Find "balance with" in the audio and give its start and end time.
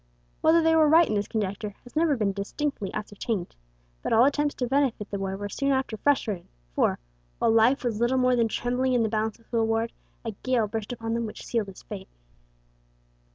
9.09-9.51